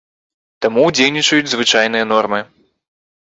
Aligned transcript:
Таму 0.65 0.85
дзейнічаюць 0.99 1.51
звычайныя 1.53 2.05
нормы. 2.13 2.39